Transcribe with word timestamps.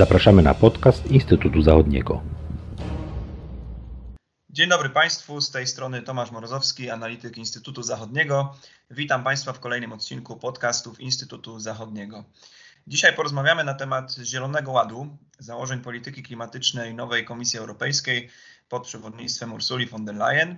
Zapraszamy 0.00 0.42
na 0.42 0.54
podcast 0.54 1.06
Instytutu 1.06 1.62
Zachodniego. 1.62 2.22
Dzień 4.50 4.68
dobry 4.68 4.88
Państwu, 4.90 5.40
z 5.40 5.50
tej 5.50 5.66
strony 5.66 6.02
Tomasz 6.02 6.30
Morozowski, 6.30 6.90
analityk 6.90 7.38
Instytutu 7.38 7.82
Zachodniego. 7.82 8.56
Witam 8.90 9.24
Państwa 9.24 9.52
w 9.52 9.60
kolejnym 9.60 9.92
odcinku 9.92 10.36
podcastów 10.36 11.00
Instytutu 11.00 11.60
Zachodniego. 11.60 12.24
Dzisiaj 12.86 13.16
porozmawiamy 13.16 13.64
na 13.64 13.74
temat 13.74 14.16
Zielonego 14.24 14.72
Ładu, 14.72 15.16
założeń 15.38 15.80
polityki 15.80 16.22
klimatycznej 16.22 16.94
nowej 16.94 17.24
Komisji 17.24 17.58
Europejskiej 17.58 18.30
pod 18.68 18.86
przewodnictwem 18.86 19.52
Ursuli 19.52 19.86
von 19.86 20.04
der 20.04 20.14
Leyen 20.14 20.56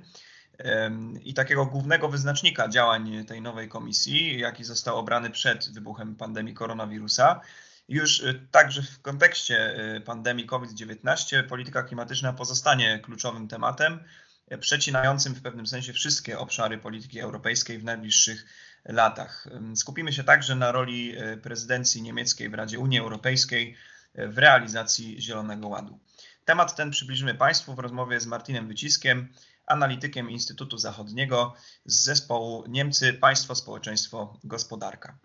i 1.24 1.34
takiego 1.34 1.66
głównego 1.66 2.08
wyznacznika 2.08 2.68
działań 2.68 3.24
tej 3.24 3.42
nowej 3.42 3.68
komisji, 3.68 4.38
jaki 4.38 4.64
został 4.64 4.98
obrany 4.98 5.30
przed 5.30 5.72
wybuchem 5.72 6.16
pandemii 6.16 6.54
koronawirusa. 6.54 7.40
Już 7.88 8.20
y, 8.20 8.46
także 8.50 8.82
w 8.82 9.02
kontekście 9.02 9.76
y, 9.96 10.00
pandemii 10.00 10.46
COVID-19 10.46 11.48
polityka 11.48 11.82
klimatyczna 11.82 12.32
pozostanie 12.32 12.98
kluczowym 12.98 13.48
tematem, 13.48 14.04
y, 14.52 14.58
przecinającym 14.58 15.34
w 15.34 15.42
pewnym 15.42 15.66
sensie 15.66 15.92
wszystkie 15.92 16.38
obszary 16.38 16.78
polityki 16.78 17.20
europejskiej 17.20 17.78
w 17.78 17.84
najbliższych 17.84 18.46
latach. 18.84 19.48
Skupimy 19.74 20.12
się 20.12 20.24
także 20.24 20.54
na 20.54 20.72
roli 20.72 21.14
prezydencji 21.42 22.02
niemieckiej 22.02 22.48
w 22.48 22.54
Radzie 22.54 22.78
Unii 22.78 22.98
Europejskiej 22.98 23.76
w 24.14 24.38
realizacji 24.38 25.22
Zielonego 25.22 25.68
Ładu. 25.68 25.98
Temat 26.44 26.76
ten 26.76 26.90
przybliżymy 26.90 27.34
Państwu 27.34 27.74
w 27.74 27.78
rozmowie 27.78 28.20
z 28.20 28.26
Martinem 28.26 28.68
Wyciskiem, 28.68 29.28
analitykiem 29.66 30.30
Instytutu 30.30 30.78
Zachodniego 30.78 31.54
z 31.84 32.04
zespołu 32.04 32.64
Niemcy 32.68 33.12
Państwo, 33.12 33.54
Społeczeństwo, 33.54 34.38
Gospodarka. 34.44 35.18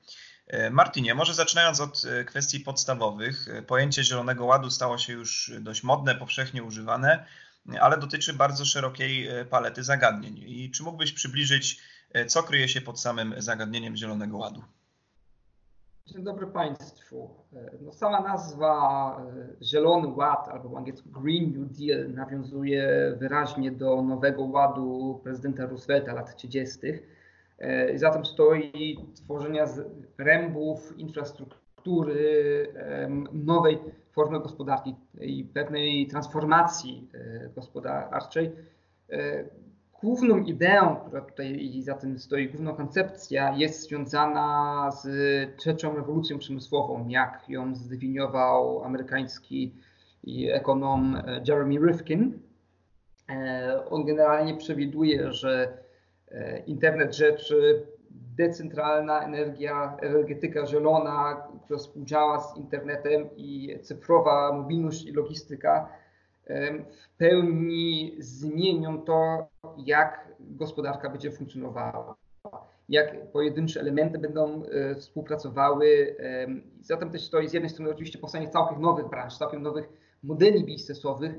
E, 0.47 0.69
Martinie, 0.69 1.15
może 1.15 1.33
zaczynając 1.33 1.81
od 1.81 2.03
e, 2.05 2.23
kwestii 2.23 2.59
podstawowych. 2.59 3.47
E, 3.47 3.61
pojęcie 3.61 4.03
Zielonego 4.03 4.45
Ładu 4.45 4.69
stało 4.69 4.97
się 4.97 5.13
już 5.13 5.51
dość 5.61 5.83
modne, 5.83 6.15
powszechnie 6.15 6.63
używane, 6.63 7.25
ale 7.81 7.97
dotyczy 7.97 8.33
bardzo 8.33 8.65
szerokiej 8.65 9.29
palety 9.49 9.83
zagadnień. 9.83 10.37
I 10.37 10.71
czy 10.71 10.83
mógłbyś 10.83 11.13
przybliżyć, 11.13 11.81
co 12.27 12.43
kryje 12.43 12.67
się 12.67 12.81
pod 12.81 12.99
samym 12.99 13.33
zagadnieniem 13.37 13.95
Zielonego 13.95 14.37
Ładu? 14.37 14.63
Dzień 16.05 16.23
dobry 16.23 16.47
Państwu. 16.47 17.29
No, 17.81 17.91
sama 17.91 18.21
nazwa 18.21 19.21
Zielony 19.61 20.07
Ład 20.07 20.47
albo 20.47 20.69
po 20.69 20.77
angielsku 20.77 21.09
Green 21.09 21.59
New 21.59 21.77
Deal 21.77 22.13
nawiązuje 22.13 23.15
wyraźnie 23.19 23.71
do 23.71 24.01
nowego 24.01 24.43
ładu 24.43 25.19
prezydenta 25.23 25.65
Roosevelta 25.65 26.13
lat 26.13 26.35
30 26.35 26.79
E, 26.87 27.16
za 27.95 28.09
tym 28.11 28.25
stoi 28.25 28.97
tworzenia 29.15 29.65
rębów 30.17 30.97
infrastruktury, 30.97 32.67
nowej 33.33 33.79
formy 34.17 34.39
gospodarki 34.39 34.95
i 35.21 35.43
pewnej 35.43 36.07
transformacji 36.07 37.09
e, 37.13 37.49
gospodarczej. 37.49 38.51
E, 39.09 39.43
główną 40.01 40.37
ideą, 40.37 40.95
która 40.95 41.21
tutaj 41.21 41.81
za 41.81 41.93
tym 41.93 42.19
stoi, 42.19 42.49
główna 42.49 42.73
koncepcja 42.73 43.53
jest 43.55 43.89
związana 43.89 44.91
z 44.91 45.07
trzecią 45.57 45.95
rewolucją 45.95 46.37
przemysłową, 46.37 47.07
jak 47.07 47.49
ją 47.49 47.75
zdefiniował 47.75 48.83
amerykański 48.83 49.75
ekonom 50.51 51.17
Jeremy 51.47 51.79
Rifkin. 51.87 52.39
On 53.89 54.05
generalnie 54.05 54.57
przewiduje, 54.57 55.33
że 55.33 55.77
E, 55.77 55.86
internet 56.65 57.15
rzeczy, 57.15 57.85
decentralna 58.37 59.21
energia, 59.21 59.97
energetyka 60.01 60.65
zielona, 60.65 61.47
która 61.63 61.79
współdziała 61.79 62.39
z 62.39 62.57
internetem 62.57 63.29
i 63.35 63.79
cyfrowa 63.81 64.53
mobilność 64.53 65.05
i 65.05 65.11
logistyka 65.11 65.89
w 66.91 67.17
pełni 67.17 68.15
zmienią 68.19 69.01
to, 69.01 69.47
jak 69.77 70.27
gospodarka 70.39 71.09
będzie 71.09 71.31
funkcjonowała, 71.31 72.15
jak 72.89 73.31
pojedyncze 73.31 73.79
elementy 73.79 74.19
będą 74.19 74.63
e, 74.63 74.95
współpracowały. 74.95 76.15
Zatem 76.81 77.11
też 77.11 77.29
to 77.29 77.47
z 77.47 77.53
jednej 77.53 77.69
strony 77.69 77.91
oczywiście 77.91 78.19
powstanie 78.19 78.49
całkiem 78.49 78.81
nowych 78.81 79.09
branż, 79.09 79.37
całkiem 79.37 79.61
nowych 79.61 79.89
modeli 80.23 80.65
biznesowych, 80.65 81.33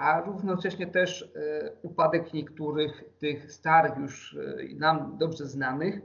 a 0.00 0.20
równocześnie 0.20 0.86
też 0.86 1.22
e, 1.22 1.72
upadek 1.82 2.32
niektórych 2.32 3.04
tych 3.18 3.52
starych, 3.52 3.98
już 3.98 4.36
e, 4.36 4.74
nam 4.74 5.18
dobrze 5.18 5.46
znanych. 5.46 6.00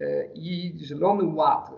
E, 0.00 0.26
I 0.34 0.78
Zielony 0.84 1.34
Ład 1.34 1.70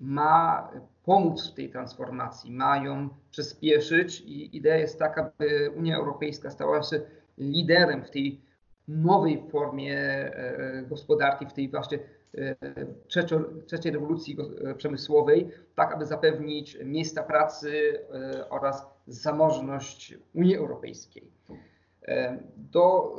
ma 0.00 0.70
pomóc 1.04 1.50
w 1.50 1.54
tej 1.54 1.70
transformacji, 1.70 2.52
ma 2.52 2.76
ją 2.76 3.08
przyspieszyć 3.30 4.20
i 4.20 4.56
idea 4.56 4.76
jest 4.76 4.98
taka, 4.98 5.30
by 5.38 5.70
Unia 5.76 5.96
Europejska 5.96 6.50
stała 6.50 6.82
się 6.82 7.00
liderem 7.38 8.04
w 8.04 8.10
tej 8.10 8.40
nowej 8.88 9.42
formie 9.50 10.30
gospodarki, 10.88 11.46
w 11.46 11.52
tej 11.52 11.68
właśnie 11.68 11.98
trzeciej 13.66 13.92
rewolucji 13.92 14.36
przemysłowej, 14.76 15.48
tak 15.74 15.94
aby 15.94 16.06
zapewnić 16.06 16.78
miejsca 16.84 17.22
pracy 17.22 18.00
oraz 18.50 18.93
zamożność 19.06 20.14
Unii 20.34 20.56
Europejskiej. 20.56 21.30
E, 22.08 22.38
do 22.56 23.14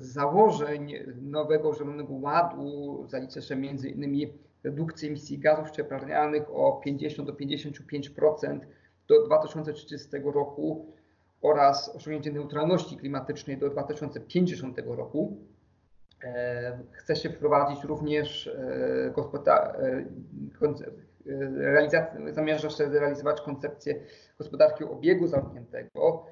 założeń 0.00 0.92
nowego 1.22 1.74
Zielonego 1.74 2.14
Ładu 2.14 3.04
zalicza 3.08 3.42
się 3.42 3.66
innymi 3.66 4.32
redukcję 4.64 5.08
emisji 5.08 5.38
gazów 5.38 5.70
cieplarnianych 5.70 6.42
o 6.50 6.80
50 6.84 7.28
do 7.28 7.34
55% 7.34 8.60
do 9.08 9.26
2030 9.26 10.08
roku 10.24 10.92
oraz 11.42 11.96
osiągnięcie 11.96 12.32
neutralności 12.32 12.96
klimatycznej 12.96 13.58
do 13.58 13.70
2050 13.70 14.78
roku. 14.86 15.36
E, 16.24 16.78
chce 16.92 17.16
się 17.16 17.30
wprowadzić 17.30 17.84
również 17.84 18.50
e, 22.26 22.32
zamierza 22.32 22.70
się 22.70 22.84
realizować 22.84 23.40
koncepcję 23.40 23.94
gospodarki 24.38 24.84
obiegu 24.84 25.26
zamkniętego 25.26 26.26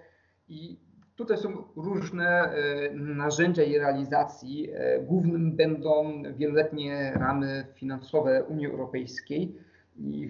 i 0.48 0.78
tutaj 1.16 1.38
są 1.38 1.64
różne 1.76 2.26
e, 2.28 2.54
narzędzia 2.94 3.62
jej 3.62 3.78
realizacji. 3.78 4.70
E, 4.74 5.00
głównym 5.00 5.56
będą 5.56 6.22
wieloletnie 6.36 7.12
ramy 7.16 7.66
finansowe 7.74 8.44
Unii 8.44 8.66
Europejskiej 8.66 9.58
i 9.96 10.28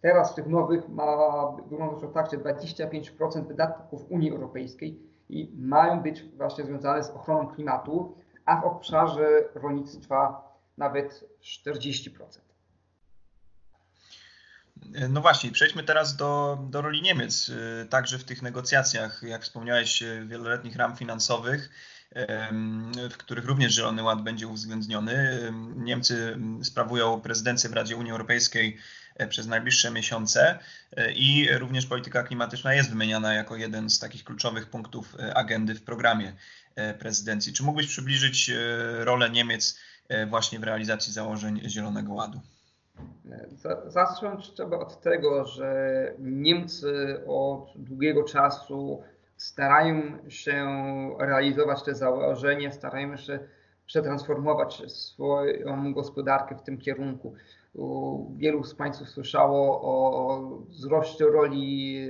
teraz 0.00 0.34
tych 0.34 0.46
nowych 0.46 0.88
ma 0.88 1.16
wyglądać 1.68 2.04
o 2.04 2.08
tak, 2.08 2.30
że 2.30 2.38
25% 2.38 3.46
wydatków 3.48 4.10
Unii 4.10 4.30
Europejskiej 4.30 5.02
i 5.28 5.52
mają 5.58 6.00
być 6.02 6.24
właśnie 6.36 6.64
związane 6.64 7.04
z 7.04 7.10
ochroną 7.10 7.48
klimatu, 7.48 8.14
a 8.44 8.60
w 8.60 8.64
obszarze 8.64 9.28
rolnictwa 9.54 10.48
nawet 10.78 11.24
40%. 11.42 12.47
No 15.08 15.20
właśnie, 15.20 15.52
przejdźmy 15.52 15.82
teraz 15.82 16.16
do, 16.16 16.58
do 16.70 16.82
roli 16.82 17.02
Niemiec, 17.02 17.48
y, 17.48 17.86
także 17.90 18.18
w 18.18 18.24
tych 18.24 18.42
negocjacjach, 18.42 19.22
jak 19.22 19.42
wspomniałeś, 19.42 20.02
y, 20.02 20.26
wieloletnich 20.26 20.76
ram 20.76 20.96
finansowych, 20.96 21.70
w 23.10 23.16
których 23.16 23.44
również 23.44 23.74
Zielony 23.74 24.02
Ład 24.02 24.22
będzie 24.22 24.48
uwzględniony. 24.48 25.40
Niemcy 25.76 26.38
sprawują 26.62 27.20
prezydencję 27.20 27.70
w 27.70 27.72
Radzie 27.72 27.96
Unii 27.96 28.12
Europejskiej 28.12 28.78
e, 29.16 29.26
przez 29.26 29.46
najbliższe 29.46 29.90
miesiące 29.90 30.58
e, 30.96 31.12
i 31.12 31.48
również 31.58 31.86
polityka 31.86 32.22
klimatyczna 32.22 32.74
jest 32.74 32.90
wymieniana 32.90 33.34
jako 33.34 33.56
jeden 33.56 33.90
z 33.90 33.98
takich 33.98 34.24
kluczowych 34.24 34.70
punktów 34.70 35.16
e, 35.18 35.36
agendy 35.36 35.74
w 35.74 35.82
programie 35.82 36.32
prezydencji. 36.98 37.52
Czy 37.52 37.62
mógłbyś 37.62 37.86
przybliżyć 37.86 38.50
rolę 38.98 39.30
Niemiec 39.30 39.78
właśnie 40.26 40.58
w 40.58 40.62
realizacji 40.62 41.12
założeń 41.12 41.60
Zielonego 41.68 42.12
Ładu? 42.12 42.40
Zacząć 43.86 44.52
trzeba 44.52 44.78
od 44.78 45.00
tego, 45.00 45.44
że 45.44 46.12
Niemcy 46.18 47.20
od 47.26 47.72
długiego 47.76 48.24
czasu 48.24 49.02
starają 49.36 50.02
się 50.28 50.66
realizować 51.18 51.82
te 51.82 51.94
założenia, 51.94 52.72
starają 52.72 53.16
się 53.16 53.38
przetransformować 53.86 54.92
swoją 54.92 55.92
gospodarkę 55.94 56.56
w 56.56 56.62
tym 56.62 56.78
kierunku. 56.78 57.34
Wielu 58.36 58.64
z 58.64 58.74
Państwa 58.74 59.04
słyszało 59.06 59.80
o 59.82 60.40
wzroście 60.68 61.24
roli 61.24 62.08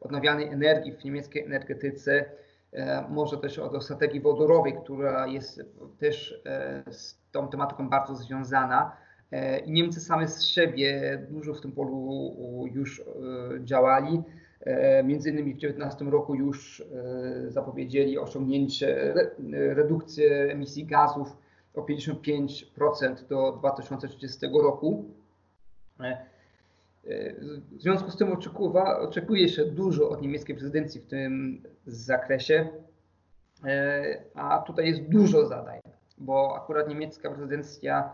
odnawialnej 0.00 0.48
energii 0.48 0.92
w 0.92 1.04
niemieckiej 1.04 1.44
energetyce, 1.44 2.24
e, 2.72 3.04
może 3.08 3.36
też 3.36 3.58
o 3.58 3.80
strategii 3.80 4.20
wodorowej, 4.20 4.76
która 4.84 5.26
jest 5.26 5.60
też 5.98 6.42
e, 6.46 6.92
z 6.92 7.18
tą 7.32 7.48
tematyką 7.48 7.88
bardzo 7.88 8.14
związana. 8.14 8.96
E, 9.32 9.58
I 9.58 9.72
Niemcy 9.72 10.00
same 10.00 10.28
z 10.28 10.42
siebie 10.42 11.18
dużo 11.30 11.54
w 11.54 11.60
tym 11.60 11.72
polu 11.72 12.66
już 12.72 13.00
e, 13.00 13.04
działali. 13.64 14.22
E, 14.60 15.02
między 15.02 15.30
innymi 15.30 15.54
w 15.54 15.58
2019 15.58 16.04
roku 16.04 16.34
już 16.34 16.82
zapowiedzieli 17.48 18.18
osiągnięcie, 18.18 19.14
redukcję 19.52 20.52
emisji 20.52 20.86
gazów 20.86 21.36
o 21.74 21.82
55% 21.82 23.28
do 23.28 23.52
2030 23.58 24.46
roku. 24.62 25.04
W 27.72 27.82
związku 27.82 28.10
z 28.10 28.16
tym 28.16 28.32
oczekuwa, 28.32 28.98
oczekuje 28.98 29.48
się 29.48 29.64
dużo 29.64 30.10
od 30.10 30.22
niemieckiej 30.22 30.56
prezydencji 30.56 31.00
w 31.00 31.06
tym 31.06 31.62
zakresie, 31.86 32.68
a 34.34 34.58
tutaj 34.58 34.86
jest 34.86 35.02
dużo 35.02 35.46
zadań, 35.46 35.80
bo 36.18 36.56
akurat 36.56 36.88
niemiecka 36.88 37.30
prezydencja 37.30 38.12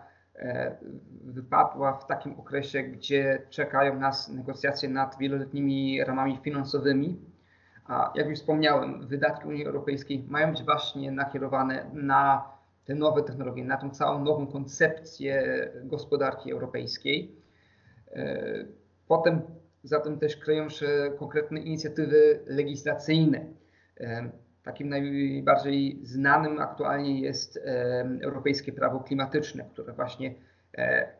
wypadła 1.25 1.93
w 1.93 2.07
takim 2.07 2.41
okresie, 2.41 2.83
gdzie 2.83 3.43
czekają 3.51 3.99
nas 3.99 4.29
negocjacje 4.29 4.89
nad 4.89 5.19
wieloletnimi 5.19 6.05
ramami 6.05 6.39
finansowymi. 6.43 7.21
A 7.85 8.13
jak 8.15 8.29
już 8.29 8.39
wspomniałem, 8.39 9.07
wydatki 9.07 9.49
Unii 9.49 9.67
Europejskiej 9.67 10.25
mają 10.29 10.51
być 10.51 10.63
właśnie 10.63 11.13
nakierowane 11.13 11.91
na 11.93 12.45
te 12.85 12.95
nowe 12.95 13.23
technologie, 13.23 13.65
na 13.65 13.77
tą 13.77 13.91
całą 13.91 14.25
nową 14.25 14.47
koncepcję 14.47 15.69
gospodarki 15.85 16.53
europejskiej. 16.53 17.37
E, 18.13 18.65
potem 19.09 19.43
zatem 19.83 20.19
też 20.19 20.37
kryją 20.37 20.69
się 20.69 20.89
konkretne 21.19 21.61
inicjatywy 21.61 22.41
legislacyjne. 22.47 23.45
E, 24.67 24.71
takim 24.71 24.89
najbardziej 24.89 26.01
znanym 26.03 26.61
aktualnie 26.61 27.21
jest 27.21 27.57
e, 27.57 27.61
Europejskie 28.23 28.73
Prawo 28.73 29.01
Klimatyczne, 29.01 29.65
które 29.73 29.93
właśnie 29.93 30.35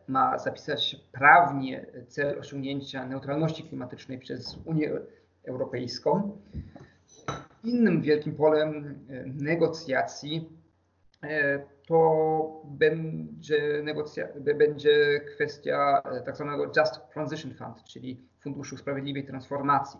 ma 0.07 0.39
zapisać 0.39 0.95
prawnie 1.11 1.85
cel 2.07 2.39
osiągnięcia 2.39 3.07
neutralności 3.07 3.63
klimatycznej 3.63 4.19
przez 4.19 4.57
Unię 4.65 4.91
Europejską. 5.43 6.37
Innym 7.63 8.01
wielkim 8.01 8.35
polem 8.35 8.99
negocjacji 9.25 10.57
E, 11.23 11.59
to 11.87 12.61
będzie, 12.65 13.81
negocja, 13.83 14.27
będzie 14.57 15.19
kwestia 15.35 16.01
e, 16.05 16.21
tak 16.21 16.35
zwanego 16.35 16.65
Just 16.65 17.01
Transition 17.13 17.53
Fund, 17.53 17.83
czyli 17.83 18.21
Funduszu 18.39 18.77
Sprawiedliwej 18.77 19.25
Transformacji. 19.25 19.99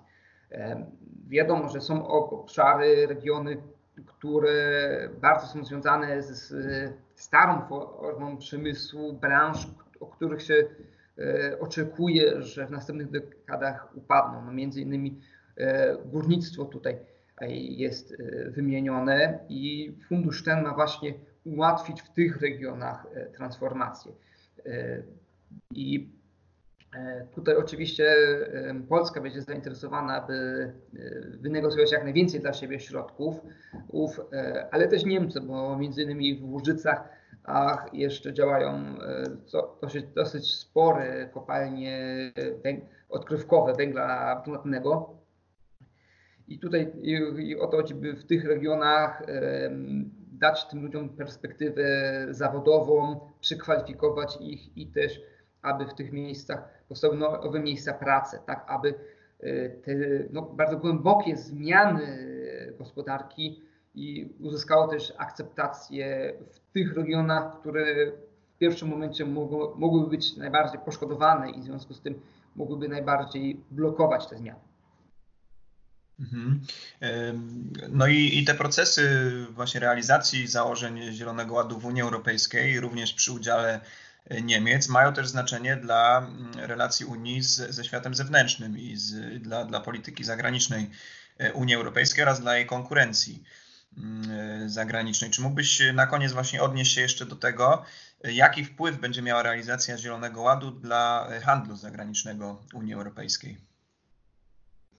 E, 0.52 0.86
wiadomo, 1.28 1.70
że 1.70 1.82
są 1.82 2.08
obszary, 2.08 3.08
regiony, 3.08 3.58
które 4.06 5.10
bardzo 5.22 5.48
są 5.48 5.66
związane 5.66 6.24
z 6.24 6.54
starą 7.16 7.62
formą 7.62 8.38
przemysłu, 8.38 9.14
branż, 9.14 9.68
o 10.00 10.06
których 10.06 10.42
się 10.42 10.66
oczekuje, 11.60 12.42
że 12.42 12.68
w 12.68 12.72
następnych 12.72 13.12
dekadach 13.12 13.88
upadną. 13.96 14.46
No 14.46 14.52
między 14.52 14.82
innymi 14.82 15.22
górnictwo 16.06 16.66
tutaj 16.66 16.98
jest 17.78 18.14
e, 18.14 18.50
wymienione 18.50 19.40
i 19.50 19.94
fundusz 20.08 20.44
ten 20.44 20.64
ma 20.64 20.74
właśnie 20.74 21.14
ułatwić 21.44 22.02
w 22.02 22.14
tych 22.14 22.42
regionach 22.42 23.08
e, 23.14 23.26
transformację. 23.26 24.12
E, 24.66 25.04
I 25.72 26.10
tutaj 27.36 27.56
oczywiście 27.56 28.16
Polska 28.90 29.22
będzie 29.22 29.42
zainteresowana, 29.42 30.24
aby 30.24 30.72
wynegocjować 31.40 31.92
jak 31.92 32.04
najwięcej 32.04 32.40
dla 32.40 32.54
siebie 32.54 32.80
środków, 32.80 33.42
ale 34.72 34.88
też 34.88 35.06
Niemcy, 35.06 35.42
bo 35.42 35.78
między 35.78 36.04
innymi 36.04 36.40
w 36.40 36.46
Łużycach 36.46 37.10
jeszcze 37.94 38.34
działają 38.34 38.96
dosyć, 39.82 40.06
dosyć 40.16 40.54
spore 40.54 41.30
kopalnie 41.34 42.32
odkrywkowe 43.10 43.74
węgla 43.74 44.42
brunatnego 44.46 45.18
i 46.48 46.60
tutaj 46.60 46.92
i, 47.02 47.12
i 47.38 47.60
o 47.60 47.68
to 47.68 47.96
by 47.96 48.14
w 48.14 48.26
tych 48.26 48.46
regionach 48.46 49.24
dać 50.32 50.66
tym 50.66 50.84
ludziom 50.84 51.10
perspektywę 51.10 51.86
zawodową, 52.30 53.20
przykwalifikować 53.42 54.38
ich 54.42 54.78
i 54.78 54.88
też, 54.88 55.22
aby 55.62 55.86
w 55.86 55.94
tych 55.94 56.12
miejscach 56.12 56.84
powstały 56.88 57.18
nowe 57.18 57.60
miejsca 57.60 57.94
pracy, 57.94 58.40
tak 58.46 58.66
aby 58.68 58.94
e, 59.40 59.70
te 59.70 59.92
no, 60.32 60.42
bardzo 60.42 60.78
głębokie 60.78 61.38
zmiany 61.38 62.28
gospodarki 62.78 63.62
i 63.96 64.30
uzyskało 64.40 64.88
też 64.88 65.14
akceptację 65.18 66.34
w 66.52 66.74
tych 66.74 66.94
regionach, 66.94 67.60
które 67.60 68.12
w 68.56 68.58
pierwszym 68.58 68.88
momencie 68.88 69.26
mogło, 69.26 69.76
mogłyby 69.78 70.10
być 70.10 70.38
najbardziej 70.38 70.80
poszkodowane 70.80 71.52
i 71.52 71.62
w 71.62 71.64
związku 71.64 71.94
z 71.94 72.02
tym 72.02 72.22
mogłyby 72.56 72.90
najbardziej 72.90 73.62
blokować 73.72 74.28
te 74.28 74.38
zmiany. 74.38 74.60
Mhm. 76.20 76.62
No 77.90 78.08
i, 78.08 78.38
i, 78.38 78.46
te 78.46 78.54
procesy 78.54 79.32
właśnie 79.52 79.80
realizacji 79.80 80.48
założeń 80.48 81.12
Zielonego 81.12 81.54
Ładu 81.54 81.80
w 81.80 81.86
Unii 81.86 82.02
Europejskiej, 82.02 82.80
również 82.80 83.14
przy 83.14 83.34
udziale 83.34 83.82
Niemiec, 84.42 84.90
mają 84.90 85.14
też 85.14 85.28
znaczenie 85.28 85.76
dla 85.76 86.18
mm, 86.18 86.52
relacji 86.56 87.06
Unii 87.06 87.42
z, 87.42 87.56
ze 87.56 87.84
światem 87.84 88.16
zewnętrznym 88.16 88.78
i 88.78 88.96
z, 88.96 89.42
dla, 89.42 89.66
dla 89.66 89.80
polityki 89.80 90.24
zagranicznej 90.24 90.90
e, 91.38 91.54
Unii 91.54 91.76
Europejskiej 91.76 92.24
oraz 92.24 92.40
dla 92.42 92.56
jej 92.56 92.66
konkurencji 92.66 93.44
mm, 93.98 94.32
e, 94.32 94.70
zagranicznej. 94.70 95.32
Czy 95.32 95.42
mógłbyś 95.42 95.82
na 95.94 96.08
koniec 96.08 96.32
właśnie 96.32 96.62
odnieść 96.62 96.94
się 96.94 97.02
jeszcze 97.02 97.26
do 97.26 97.36
tego, 97.36 97.86
jaki 98.24 98.66
wpływ 98.66 99.00
będzie 99.00 99.22
miała 99.22 99.44
realizacja 99.44 99.98
Zielonego 99.98 100.42
Ładu 100.42 100.72
dla 100.72 101.30
handlu 101.44 101.76
zagranicznego 101.76 102.62
Unii 102.74 102.94
Europejskiej? 102.94 103.67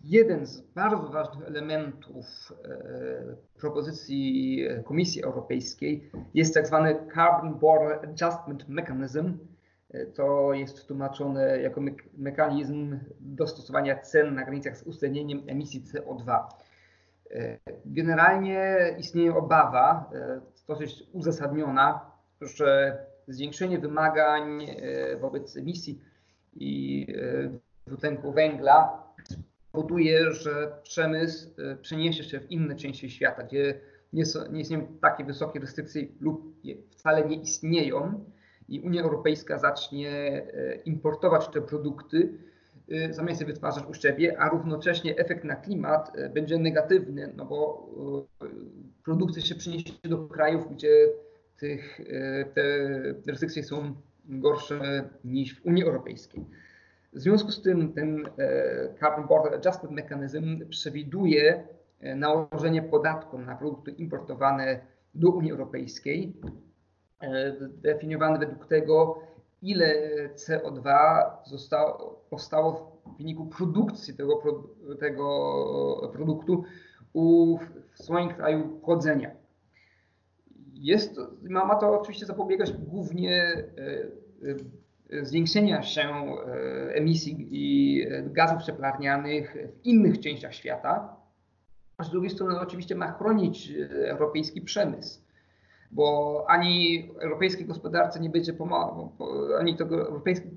Jeden 0.00 0.46
z 0.46 0.60
bardzo 0.60 1.08
ważnych 1.08 1.48
elementów 1.48 2.52
e, 2.64 3.36
propozycji 3.58 4.64
Komisji 4.84 5.22
Europejskiej 5.22 6.10
jest 6.34 6.54
tak 6.54 6.66
zwany 6.66 6.96
Carbon 7.14 7.58
Border 7.58 8.10
Adjustment 8.10 8.68
Mechanism. 8.68 9.38
E, 9.90 10.06
to 10.06 10.52
jest 10.52 10.86
tłumaczone 10.86 11.60
jako 11.60 11.80
me 11.80 11.90
mechanizm 12.18 12.98
dostosowania 13.20 13.98
cen 13.98 14.34
na 14.34 14.44
granicach 14.44 14.76
z 14.76 14.82
uwzględnieniem 14.82 15.42
emisji 15.46 15.84
CO2. 15.84 16.44
E, 17.30 17.58
generalnie 17.84 18.76
istnieje 18.98 19.36
obawa, 19.36 20.10
dosyć 20.68 21.04
uzasadniona, 21.12 22.00
że 22.40 22.98
zwiększenie 23.28 23.78
wymagań 23.78 24.66
wobec 25.20 25.56
emisji 25.56 26.00
i 26.54 27.06
dwutlenku 27.86 28.32
węgla 28.32 29.08
powoduje, 29.78 30.32
że 30.32 30.72
przemysł 30.82 31.48
y, 31.48 31.76
przeniesie 31.76 32.24
się 32.24 32.40
w 32.40 32.50
inne 32.50 32.76
części 32.76 33.10
świata, 33.10 33.42
gdzie 33.42 33.80
nie, 34.12 34.26
są, 34.26 34.52
nie 34.52 34.60
istnieją 34.60 34.86
takie 35.00 35.24
wysokie 35.24 35.60
restrykcje 35.60 36.06
lub 36.20 36.54
wcale 36.90 37.28
nie 37.28 37.36
istnieją 37.36 38.24
i 38.68 38.80
Unia 38.80 39.02
Europejska 39.02 39.58
zacznie 39.58 40.42
y, 40.54 40.82
importować 40.84 41.48
te 41.48 41.60
produkty, 41.60 42.38
y, 42.92 43.14
zamiast 43.14 43.40
je 43.40 43.46
wytwarzać 43.46 43.84
u 43.90 43.94
siebie, 43.94 44.40
a 44.40 44.48
równocześnie 44.48 45.16
efekt 45.16 45.44
na 45.44 45.56
klimat 45.56 46.12
będzie 46.34 46.58
negatywny, 46.58 47.32
no 47.36 47.44
bo 47.44 47.88
produkcja 49.04 49.42
się 49.42 49.54
przeniesie 49.54 49.92
do 50.04 50.18
krajów, 50.18 50.74
gdzie 50.74 51.08
tych, 51.56 52.00
te 52.54 52.62
restrykcje 53.26 53.64
są 53.64 53.94
gorsze 54.24 55.08
niż 55.24 55.60
w 55.60 55.66
Unii 55.66 55.84
Europejskiej. 55.84 56.44
W 57.12 57.18
związku 57.20 57.50
z 57.50 57.62
tym 57.62 57.92
ten 57.92 58.26
e, 58.38 58.94
Carbon 59.00 59.26
Border 59.26 59.54
Adjustment 59.54 59.94
Mechanism 59.94 60.68
przewiduje 60.68 61.68
e, 62.00 62.14
nałożenie 62.14 62.82
podatku 62.82 63.38
na 63.38 63.56
produkty 63.56 63.90
importowane 63.90 64.80
do 65.14 65.30
Unii 65.30 65.52
Europejskiej, 65.52 66.36
e, 67.20 67.52
definiowane 67.60 68.38
według 68.38 68.66
tego, 68.66 69.20
ile 69.62 69.94
CO2 70.34 70.90
zostało, 71.44 72.24
powstało 72.30 72.72
w 73.06 73.18
wyniku 73.18 73.46
produkcji 73.46 74.14
tego, 74.14 74.42
tego 75.00 76.10
produktu 76.12 76.64
u, 77.12 77.58
w 77.92 77.98
swoim 78.02 78.28
kraju 78.28 78.68
pochodzenia. 78.68 79.30
Jest, 80.72 81.16
ma, 81.42 81.64
ma 81.64 81.74
to 81.74 82.00
oczywiście 82.00 82.26
zapobiegać 82.26 82.72
głównie 82.72 83.64
zwiększenia 85.22 85.82
się 85.82 86.02
e, 86.02 86.94
emisji 86.94 88.06
e, 88.10 88.22
gazów 88.22 88.62
cieplarnianych 88.62 89.56
w 89.82 89.86
innych 89.86 90.20
częściach 90.20 90.54
świata, 90.54 91.16
a 91.96 92.04
z 92.04 92.10
drugiej 92.10 92.30
strony 92.30 92.60
oczywiście 92.60 92.94
ma 92.94 93.12
chronić 93.12 93.70
e, 93.70 94.10
europejski 94.10 94.60
przemysł, 94.60 95.20
bo 95.90 96.44
ani 96.48 97.08
europejskiej 97.20 97.66
gospodarce 97.66 98.20
nie 98.20 98.30
będzie 98.30 98.52
pomagał, 98.52 99.12
ani 99.60 99.76
to 99.76 99.84
europejskiej 99.84 100.50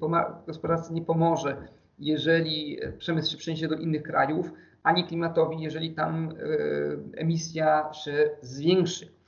gospodarce 0.47 0.93
nie 0.93 1.01
pomoże, 1.01 1.67
jeżeli 1.99 2.79
przemysł 2.97 3.31
się 3.31 3.37
przeniesie 3.37 3.67
do 3.67 3.75
innych 3.75 4.03
krajów, 4.03 4.51
ani 4.83 5.03
klimatowi, 5.03 5.61
jeżeli 5.61 5.93
tam 5.93 6.33
emisja 7.17 7.93
się 7.93 8.29
zwiększy. 8.41 9.20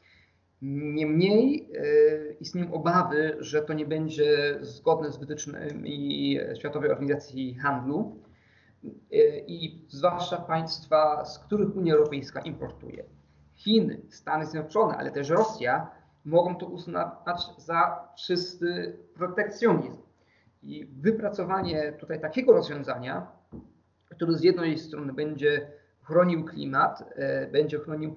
Niemniej 0.66 1.70
e, 1.74 2.34
istnieją 2.34 2.74
obawy, 2.74 3.38
że 3.40 3.62
to 3.62 3.74
nie 3.74 3.86
będzie 3.86 4.58
zgodne 4.62 5.12
z 5.12 5.18
wytycznymi 5.18 6.40
Światowej 6.60 6.92
Organizacji 6.92 7.56
Handlu 7.56 8.20
e, 8.84 8.90
i 9.48 9.86
zwłaszcza 9.88 10.38
państwa, 10.38 11.26
z 11.26 11.40
których 11.40 11.76
Unia 11.76 11.94
Europejska 11.94 12.40
importuje. 12.40 13.04
Chiny, 13.56 14.02
Stany 14.10 14.46
Zjednoczone, 14.46 14.98
ale 14.98 15.12
też 15.12 15.30
Rosja 15.30 15.92
mogą 16.26 16.56
to 16.56 16.66
uznawać 16.66 17.42
za 17.58 18.08
czysty 18.18 18.98
protekcjonizm. 19.14 20.02
I 20.62 20.86
wypracowanie 20.86 21.92
tutaj 21.92 22.22
takiego 22.22 22.54
rozwiązania, 22.54 23.28
który 24.06 24.34
z 24.34 24.44
jednej 24.44 24.78
strony 24.78 25.14
będzie 25.14 25.72
chronił 26.02 26.46
klimat, 26.46 27.04
będzie 27.52 27.80
chronił 27.80 28.16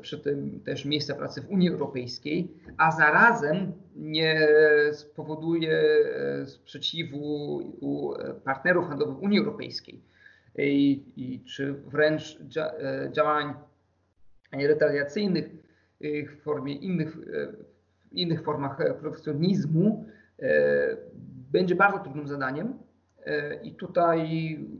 przy 0.00 0.18
tym 0.18 0.60
też 0.60 0.84
miejsca 0.84 1.14
pracy 1.14 1.42
w 1.42 1.50
Unii 1.50 1.70
Europejskiej, 1.70 2.48
a 2.76 2.90
zarazem 2.90 3.72
nie 3.96 4.48
spowoduje 4.92 5.82
sprzeciwu 6.46 7.18
u 7.80 8.12
partnerów 8.44 8.86
handlowych 8.86 9.22
Unii 9.22 9.38
Europejskiej 9.38 10.02
i, 10.58 11.04
i 11.16 11.44
czy 11.44 11.72
wręcz 11.72 12.38
działań 13.12 13.54
retaliacyjnych 14.52 15.46
w 16.00 16.42
formie 16.42 16.74
innych, 16.74 17.16
w 18.10 18.12
innych 18.12 18.42
formach 18.42 18.76
protekcjonizmu 19.00 20.04
będzie 21.52 21.74
bardzo 21.74 21.98
trudnym 21.98 22.28
zadaniem. 22.28 22.78
I 23.62 23.74
tutaj 23.74 24.28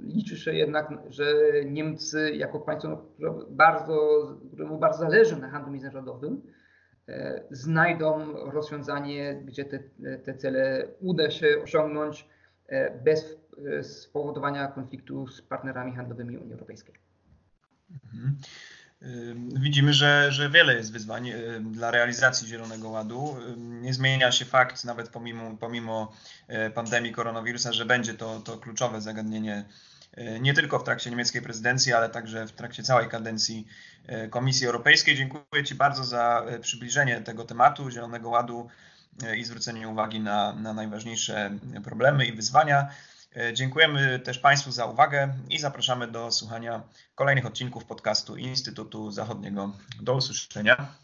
liczy 0.03 0.37
się 0.37 0.53
jednak, 0.53 0.91
że 1.09 1.35
Niemcy 1.65 2.31
jako 2.35 2.61
państwo, 2.61 2.97
które 2.97 3.35
bardzo, 3.51 4.27
któremu 4.49 4.79
bardzo 4.79 4.99
zależy 4.99 5.37
na 5.37 5.49
handlu 5.51 5.73
międzynarodowym, 5.73 6.43
znajdą 7.51 8.33
rozwiązanie, 8.51 9.43
gdzie 9.45 9.65
te, 9.65 9.79
te 10.19 10.35
cele 10.35 10.89
uda 11.01 11.31
się 11.31 11.47
osiągnąć 11.63 12.29
bez 13.05 13.39
spowodowania 13.83 14.69
konfliktu 14.69 15.27
z 15.27 15.43
partnerami 15.43 15.97
handlowymi 15.97 16.39
Unii 16.39 16.53
Europejskiej. 16.53 16.95
Mhm. 17.91 18.37
Widzimy, 19.53 19.95
że, 19.95 20.33
że 20.33 20.51
wiele 20.51 20.75
jest 20.75 20.93
wyzwań 20.93 21.33
dla 21.61 21.91
realizacji 21.91 22.49
Zielonego 22.49 22.89
Ładu. 22.89 23.37
Nie 23.57 23.95
zmienia 23.95 24.33
się 24.33 24.45
fakt, 24.45 24.85
nawet 24.85 25.09
pomimo, 25.09 25.57
pomimo 25.61 26.13
e, 26.49 26.71
pandemii 26.71 27.13
koronawirusa, 27.13 27.73
że 27.73 27.85
będzie 27.85 28.15
to, 28.15 28.41
to 28.41 28.59
kluczowe 28.59 29.01
zagadnienie 29.01 29.65
e, 30.15 30.41
nie 30.41 30.55
tylko 30.55 30.79
w 30.79 30.85
trakcie 30.85 31.11
niemieckiej 31.11 31.43
prezydencji, 31.43 31.93
ale 31.93 32.09
także 32.09 32.47
w 32.47 32.53
trakcie 32.53 32.83
całej 32.83 33.09
kadencji 33.09 33.67
e, 34.07 34.29
Komisji 34.29 34.67
Europejskiej. 34.67 35.17
Dziękuję 35.17 35.65
Ci 35.65 35.75
bardzo 35.75 36.05
za 36.05 36.47
przybliżenie 36.61 37.21
tego 37.21 37.45
tematu 37.45 37.91
Zielonego 37.91 38.29
Ładu 38.29 38.69
i 39.37 39.45
zwrócenie 39.45 39.89
uwagi 39.89 40.21
na, 40.21 40.53
na 40.53 40.73
najważniejsze 40.73 41.51
problemy 41.85 42.27
i 42.27 42.33
wyzwania. 42.33 42.89
E, 43.37 43.55
dziękujemy 43.55 44.19
też 44.19 44.39
Państwu 44.39 44.71
za 44.71 44.87
uwagę 44.87 45.35
i 45.49 45.59
zapraszamy 45.59 46.09
do 46.09 46.31
słuchania 46.31 46.83
kolejnych 47.15 47.47
odcinków 47.47 47.85
podcastu 47.85 48.37
Instytutu 48.37 49.11
Zachodniego. 49.11 49.73
Do 50.03 50.15
usłyszenia. 50.15 50.95